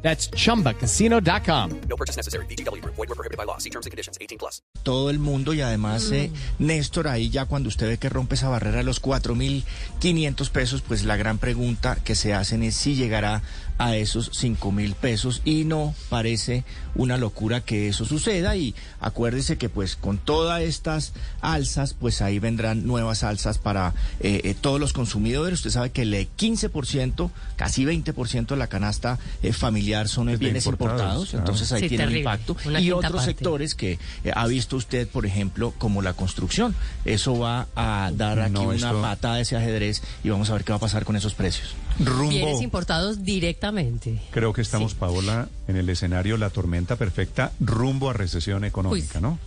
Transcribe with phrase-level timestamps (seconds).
[0.00, 1.80] That's chumbacasino.com.
[1.88, 2.46] No purchase necessary.
[2.46, 2.82] BGW.
[2.84, 3.58] Void were prohibited by law.
[3.58, 4.16] See terms and conditions.
[4.20, 4.62] 18 plus.
[4.88, 8.48] todo el mundo y además, eh, Néstor, ahí ya cuando usted ve que rompe esa
[8.48, 13.42] barrera de los 4.500 pesos, pues la gran pregunta que se hacen es si llegará
[13.76, 19.68] a esos 5.000 pesos y no parece una locura que eso suceda y acuérdese que
[19.68, 24.92] pues con todas estas alzas, pues ahí vendrán nuevas alzas para eh, eh, todos los
[24.92, 25.60] consumidores.
[25.60, 29.52] Usted sabe que el 15%, casi 20% de la canasta eh,
[29.88, 31.38] familiar son de bienes importados, importados, claro.
[31.44, 32.20] entonces ahí Sí, tiene terrible.
[32.20, 32.56] impacto.
[32.66, 33.24] Una y otros parte.
[33.26, 33.92] sectores que
[34.24, 36.74] eh, ha visto usted, por ejemplo, como la construcción.
[37.04, 40.52] Eso va a dar aquí No, una esto- patada de ese ajedrez y vamos a
[40.54, 41.74] ver qué va a pasar con esos precios.
[41.98, 42.30] Rumbo.
[42.30, 44.20] Bienes importados directamente.
[44.30, 44.96] Creo que estamos, Sí.
[45.00, 49.22] Paola, en el escenario La Tormenta Perfecta, rumbo a recesión económica, Uy.
[49.22, 49.38] ¿no?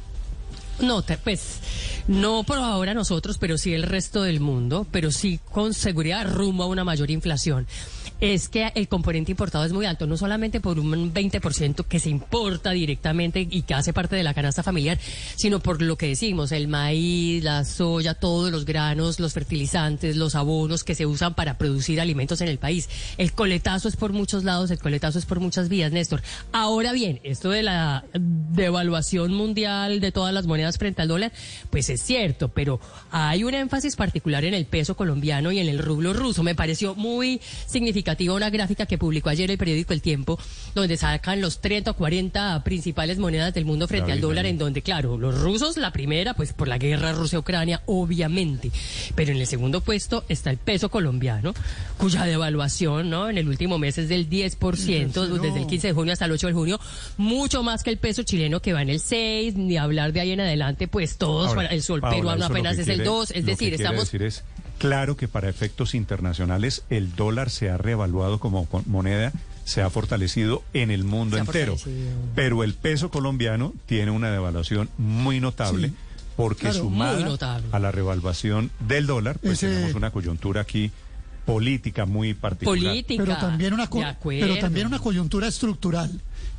[0.80, 1.60] No, te- pues
[2.08, 6.64] no por ahora nosotros, pero sí el resto del mundo, pero sí con seguridad rumbo
[6.64, 7.68] a una mayor inflación.
[8.22, 12.12] Es que el componente importado es muy alto, no solamente por un 20% que se
[12.12, 15.00] importa directamente y que hace parte de la canasta familiar,
[15.36, 20.36] sino por lo que decimos, el maíz, la soya, todos los granos, los fertilizantes, los
[20.36, 22.90] abonos que se usan para producir alimentos en el país.
[23.18, 26.22] El coletazo es por muchos lados, el coletazo es por muchas vías, Néstor.
[26.52, 31.32] Ahora bien, esto de la devaluación mundial de todas las monedas frente al dólar,
[31.72, 35.80] pues es cierto, pero hay un énfasis particular en el peso colombiano y en el
[35.80, 36.44] rublo ruso.
[36.44, 37.42] Me pareció muy
[38.12, 40.38] significativa una gráfica que publicó ayer el periódico El Tiempo,
[40.76, 44.82] donde sacan los 30 o 40 principales monedas del mundo frente al dólar, en donde,
[44.82, 48.72] claro, los rusos, la primera, pues por la guerra Rusia-Ucrania, obviamente,
[49.16, 51.54] pero en el segundo puesto está el peso colombiano,
[51.98, 53.30] cuya devaluación, ¿no?
[53.30, 56.48] En el último mes es del 10%, desde el 15 de junio hasta el 8
[56.48, 56.80] de junio,
[57.18, 60.32] mucho más que el peso chileno que va en el 6, ni hablar de ahí
[60.32, 63.74] en adelante, pues todos, Ahora, el sol peruano apenas es el quiere- 2, es decir,
[63.74, 64.02] estamos...
[64.06, 64.44] decir es,
[64.82, 69.32] claro que para efectos internacionales el dólar se ha reevaluado como co- moneda,
[69.64, 71.76] se ha fortalecido en el mundo entero.
[72.36, 75.90] Pero el peso colombiano tiene una devaluación muy notable.
[75.90, 75.94] Sí.
[76.36, 77.38] Porque Claro, sumada
[77.72, 80.92] a la revaluación del dólar, pues Ese- tenemos una coyuntura aquí
[81.46, 82.80] política muy particular.
[82.80, 83.24] Política.
[83.24, 83.90] pero también una
[84.24, 86.12] pero también una coyuntura estructural.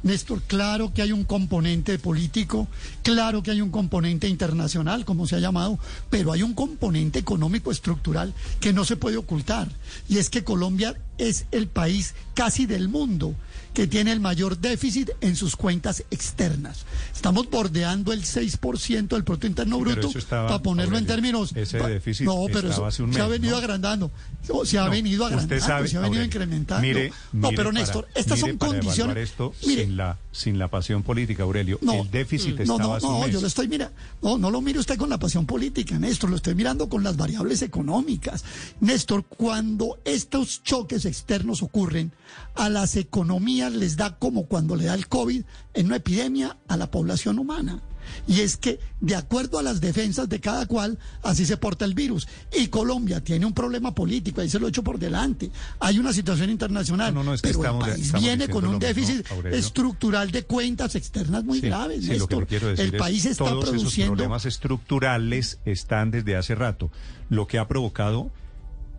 [0.02, 2.66] Néstor, claro que hay un componente político,
[3.04, 5.78] claro que hay un componente internacional, como se ha llamado,
[6.10, 9.68] pero hay un componente económico estructural que no se puede ocultar.
[10.08, 13.36] Y es que Colombia es el país casi del mundo
[13.74, 16.84] que tiene el mayor déficit en sus cuentas externas.
[17.14, 21.52] Estamos bordeando el 6% del Producto Interno Bruto, estaba, para ponerlo en términos...
[21.54, 23.58] ese pa- déficit no, pero estaba eso hace un se ha venido ¿no?
[23.58, 24.10] agrandando,
[24.50, 26.82] o se ha No, venido agrandando, sabe, se ha venido Aurelio, incrementando.
[26.86, 29.16] Mire, no, mire pero para- Néstor, estas mire son para condiciones...
[29.16, 31.78] esto Mire, sin la sin la pasión política, Aurelio.
[31.82, 33.32] no, el déficit no, estaba no, hace un no, mes.
[33.32, 36.36] yo lo estoy mira, no, no lo mire usted con la pasión política, Néstor, lo
[36.36, 38.42] estoy mirando con las variables económicas.
[38.80, 42.12] Néstor, cuando estos choques externos ocurren,
[42.54, 45.42] a las economías les da como cuando le da el COVID
[45.74, 47.80] en una epidemia a la población humana.
[48.26, 51.94] Y es que, de acuerdo a las defensas de cada cual, así se porta el
[51.94, 52.26] virus.
[52.54, 55.50] Y Colombia tiene un problema político, ahí se lo echo por delante.
[55.78, 58.48] Hay una situación internacional, No, no, es que pero el estamos de- país estamos viene
[58.48, 59.58] con un lo mismo, déficit Aurelio.
[59.58, 62.04] estructural de cuentas externas muy Sí, graves.
[62.04, 62.40] sí, lo que Néstor.
[62.40, 64.14] le quiero decir el es, país está todos produciendo.
[64.14, 66.90] problemas estructurales están desde hace rato,
[67.30, 68.30] lo que ha provocado,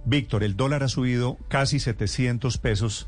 [0.05, 3.07] Víctor, el dólar ha subido casi 700 pesos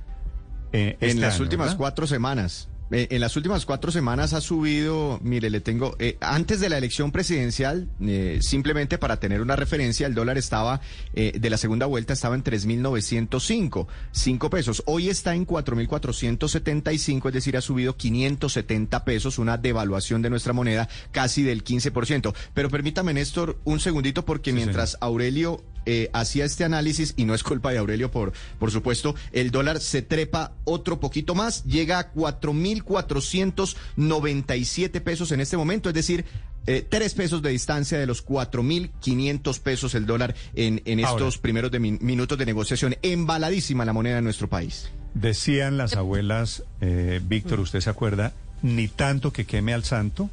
[0.75, 1.78] eh, En este las año, últimas ¿verdad?
[1.78, 2.69] cuatro semanas.
[2.91, 6.78] Eh, en las últimas cuatro semanas ha subido, mire, le tengo, eh, antes de la
[6.78, 10.81] elección presidencial, eh, simplemente para tener una referencia, el dólar estaba,
[11.14, 14.84] de la segunda vuelta estaba en 3.905, 5 pesos.
[14.85, 20.88] Hoy está en 4.475, es decir, ha subido 570 pesos, una devaluación de nuestra moneda
[21.12, 22.34] casi del 15%.
[22.53, 27.34] Pero permítame, Néstor, un segundito, porque Sí, mientras Aurelio eh, hacía este análisis, y no
[27.35, 31.99] es culpa de Aurelio, por, por supuesto, el dólar se trepa otro poquito más, llega
[31.99, 36.26] a 4.497 pesos en este momento, es decir,
[36.67, 41.26] eh, tres pesos de distancia de los 4.500 pesos el dólar en, en Ahora.
[41.26, 42.96] estos primeros de min- minutos de negociación.
[43.03, 44.90] Embaladísima la moneda de nuestro país.
[45.14, 48.34] Decían las abuelas, eh, Víctor, usted se acuerda,
[48.64, 50.29] ni tanto que queme al santo,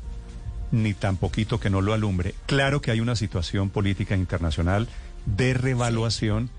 [0.71, 2.35] ni tan poquito que no lo alumbre.
[2.47, 4.89] Claro que hay una situación política internacional
[5.27, 6.51] de revaluación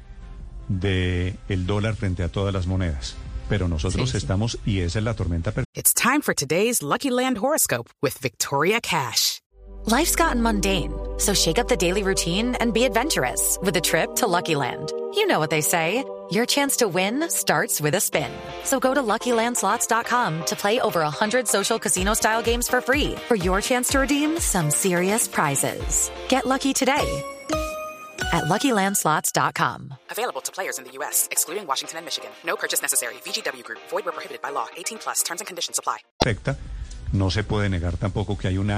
[0.70, 3.16] de el dólar frente a todas las monedas.
[3.50, 4.18] pero nosotros Sí, sí.
[4.18, 5.70] estamos, y esa es la tormenta perfecta.
[5.80, 9.42] It's time for today's Lucky Land horoscope with Victoria Cash.
[9.86, 14.16] Life's gotten mundane, so shake up the daily routine and be adventurous with a trip
[14.16, 14.92] to Lucky Land.
[15.14, 16.04] You know what they say.
[16.32, 18.32] Your chance to win starts with a spin.
[18.64, 23.60] So go to LuckyLandSlots.com to play over 100 social casino-style games for free for your
[23.62, 26.10] chance to redeem some serious prizes.
[26.30, 27.24] Get lucky today
[28.34, 29.94] at LuckyLandSlots.com.
[30.10, 32.32] Available to players in the U.S., excluding Washington and Michigan.
[32.44, 33.14] No purchase necessary.
[33.24, 34.68] VGW Group, void where prohibited by law.
[34.76, 36.00] 18 plus terms and conditions apply.
[37.14, 38.72] No se puede negar tampoco que hay un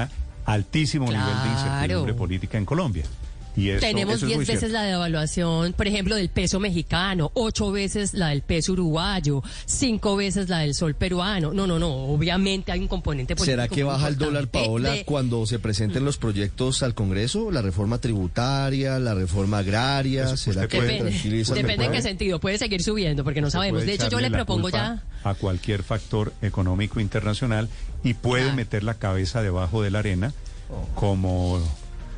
[0.45, 3.05] altísimo nivel de incertidumbre política en Colombia.
[3.57, 4.73] Y eso, Tenemos eso es 10 muy veces cierto.
[4.73, 10.49] la devaluación, por ejemplo, del peso mexicano, 8 veces la del peso uruguayo, 5 veces
[10.49, 11.53] la del sol peruano.
[11.53, 13.45] No, no, no, obviamente hay un componente político.
[13.51, 17.49] ¿Será que baja el dólar, Paola, de- cuando se presenten los proyectos al Congreso?
[17.51, 20.25] ¿La reforma tributaria, la reforma agraria?
[20.25, 22.39] Eso, ¿Será que puede- Depende, depende en qué sentido.
[22.39, 23.85] Puede seguir subiendo porque no Se sabemos.
[23.85, 25.01] De hecho, yo le propongo ya...
[25.23, 27.69] a cualquier factor económico internacional
[28.03, 28.53] y puede Ah.
[28.53, 30.33] meter la cabeza debajo de la arena
[30.95, 31.59] como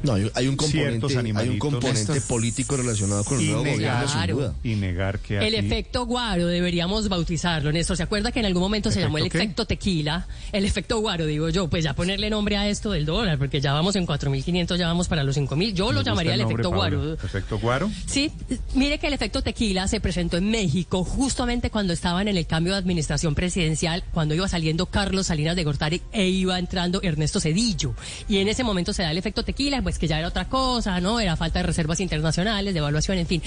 [0.03, 4.05] No, hay, hay un componente, hay un componente político relacionado con el y nuevo negar,
[4.05, 4.55] gobierno, sin duda.
[4.63, 7.97] y negar que El aquí- efecto guaro deberíamos bautizarlo, Néstor.
[7.97, 9.43] ¿Se acuerda que en algún momento se llamó el ¿Efecto qué?
[9.43, 10.27] efecto tequila?
[10.51, 11.67] El efecto guaro, digo yo.
[11.67, 15.07] Pues ya ponerle nombre a esto del dólar, porque ya vamos en 4.500, ya vamos
[15.07, 15.73] para los 5.000.
[15.73, 17.13] Yo Me lo llamaría el, nombre, efecto guaro.
[17.13, 17.91] ¿Efecto guaro?
[18.05, 18.31] Sí,
[18.75, 22.73] mire que el efecto tequila se presentó en México justamente cuando estaban en el cambio
[22.73, 27.93] de administración presidencial, cuando iba saliendo Carlos Salinas de Gortari e iba entrando Ernesto Cedillo.
[28.29, 30.99] Y en ese momento se da el efecto tequila, pues que ya era otra cosa,
[30.99, 31.17] ¿no?
[31.17, 33.41] Era falta de reservas internacionales, de evaluación, en fin,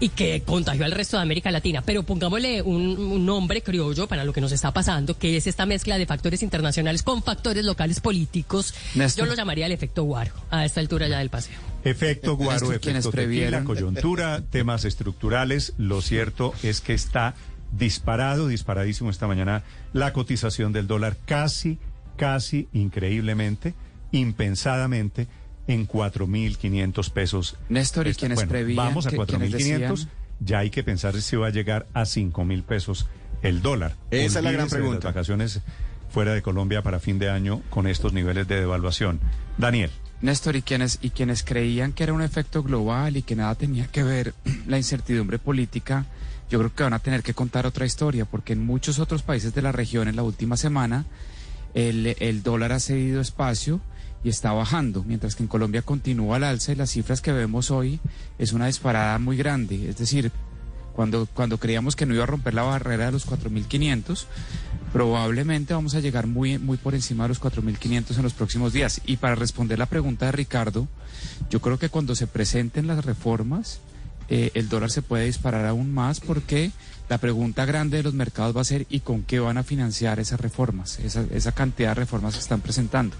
[0.00, 1.82] y que contagió al resto de América Latina.
[1.82, 5.66] Pero pongámosle un, un nombre criollo para lo que nos está pasando, que es esta
[5.66, 8.74] mezcla de factores internacionales con factores locales políticos.
[8.96, 9.24] Néstor.
[9.24, 11.60] Yo lo llamaría el efecto guaro, a esta altura ya del paseo.
[11.84, 15.74] Efecto guaro, efecto tequila, coyuntura, temas estructurales.
[15.78, 17.36] Lo cierto es que está
[17.70, 19.62] disparado, disparadísimo esta mañana
[19.92, 21.78] la cotización del dólar casi,
[22.16, 23.74] casi increíblemente,
[24.10, 25.28] impensadamente
[25.66, 27.56] en 4.500 pesos.
[27.68, 30.08] Néstor, ¿y Esta- quienes bueno, prevían Vamos a que- 4.500, quienes
[30.40, 33.06] ya hay que pensar si va a llegar a 5.000 pesos
[33.42, 33.94] el dólar.
[34.10, 35.06] Esa es la gran pregunta.
[35.08, 35.60] Las vacaciones
[36.10, 39.20] fuera de Colombia para fin de año con estos niveles de devaluación.
[39.58, 39.90] Daniel.
[40.20, 43.86] Néstor, y quienes, y quienes creían que era un efecto global y que nada tenía
[43.88, 44.34] que ver
[44.66, 46.06] la incertidumbre política,
[46.50, 49.54] yo creo que van a tener que contar otra historia, porque en muchos otros países
[49.54, 51.04] de la región en la última semana
[51.74, 53.80] el, el dólar ha cedido espacio
[54.24, 57.70] y está bajando, mientras que en Colombia continúa al alza y las cifras que vemos
[57.70, 58.00] hoy
[58.38, 59.90] es una disparada muy grande.
[59.90, 60.32] Es decir,
[60.94, 64.24] cuando, cuando creíamos que no iba a romper la barrera de los 4.500,
[64.92, 69.02] probablemente vamos a llegar muy, muy por encima de los 4.500 en los próximos días.
[69.04, 70.88] Y para responder la pregunta de Ricardo,
[71.50, 73.80] yo creo que cuando se presenten las reformas,
[74.30, 76.70] eh, el dólar se puede disparar aún más porque
[77.10, 80.18] la pregunta grande de los mercados va a ser ¿y con qué van a financiar
[80.18, 80.98] esas reformas?
[81.00, 83.16] Esa, esa cantidad de reformas se están presentando.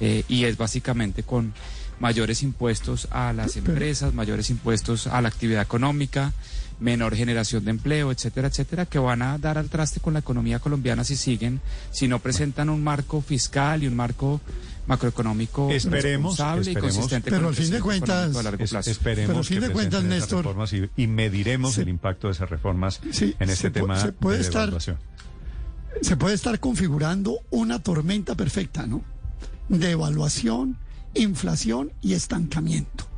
[0.00, 1.52] Eh, y es básicamente con
[1.98, 6.32] mayores impuestos a las empresas, mayores impuestos a la actividad económica,
[6.80, 10.58] menor generación de empleo, etcétera, etcétera, que van a dar al traste con la economía
[10.60, 11.60] colombiana si siguen,
[11.90, 14.40] si no presentan un marco fiscal y un marco
[14.86, 16.94] macroeconómico Esperemos, responsable esperemos.
[16.94, 18.90] y consistente Pero con al el fin de cuentas- a largo Es- plazo.
[18.90, 22.28] esperemos Pero a fin que de cuentas, Néstor, reformas y, y mediremos se- el impacto
[22.28, 24.72] de esas reformas Sí, en este tema se puede de estar-
[26.00, 29.02] se puede estar configurando una tormenta perfecta, ¿no?
[29.70, 30.76] De evaluación,
[31.14, 33.10] inflación y estancamiento.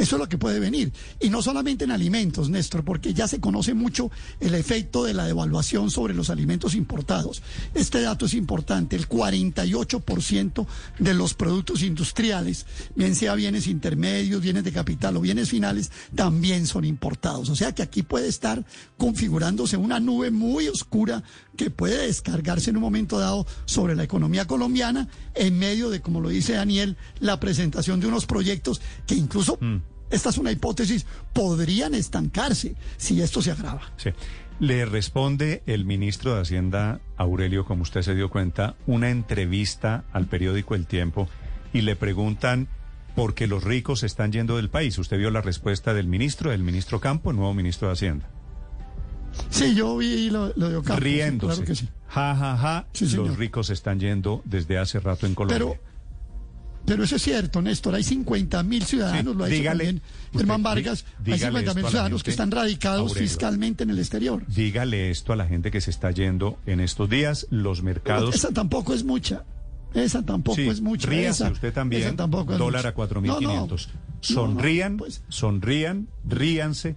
[0.00, 0.94] Eso es lo que puede venir.
[1.20, 5.26] Y no solamente en alimentos, Néstor, porque ya se conoce mucho el efecto de la
[5.26, 7.42] devaluación sobre los alimentos importados.
[7.74, 8.96] Este dato es importante.
[8.96, 10.66] El 48%
[10.98, 12.64] de los productos industriales,
[12.94, 17.50] bien sea bienes intermedios, bienes de capital o bienes finales, también son importados.
[17.50, 18.64] O sea que aquí puede estar
[18.96, 21.22] configurándose una nube muy oscura
[21.60, 26.22] que puede descargarse en un momento dado sobre la economía colombiana en medio de, como
[26.22, 29.58] lo dice Daniel, la presentación de unos proyectos que incluso,
[30.08, 33.82] esta es una hipótesis, podrían estancarse si esto se agrava.
[33.98, 34.08] Sí.
[34.58, 40.28] Le responde el ministro de Hacienda, Aurelio, como usted se dio cuenta, una entrevista al
[40.28, 41.28] periódico El Tiempo
[41.74, 42.68] y le preguntan
[43.14, 44.96] por qué los ricos están yendo del país.
[44.96, 48.30] Usted vio la respuesta del ministro, del ministro Campo, el nuevo ministro de Hacienda.
[49.50, 51.54] Sí, yo vi lo, lo de Ocampo, sí, Riéndose.
[51.56, 51.88] claro que sí.
[52.08, 52.86] Ja, ja, ja.
[52.92, 55.58] Sí, los ricos están yendo desde hace rato en Colombia.
[55.58, 55.90] Pero,
[56.86, 57.94] pero eso es cierto, Néstor.
[57.94, 61.04] Hay 50 mil ciudadanos, lo ha dicho dígale, también usted, Germán Vargas.
[61.18, 63.28] Hay dígale 50 esto mil ciudadanos gente, que están radicados Aurelio.
[63.28, 64.44] fiscalmente en el exterior.
[64.48, 67.46] Dígale esto a la gente que se está yendo en estos días.
[67.50, 69.44] Los mercados Esa tampoco es mucha.
[69.94, 71.08] Esa tampoco Sí, es mucha.
[71.08, 72.02] ríase esa- usted también.
[72.02, 72.88] esa tampoco es dólar mucha.
[72.88, 73.40] a 4.500.
[73.42, 73.76] No, no,
[74.20, 76.96] sonrían, no, pues- sonrían, ríanse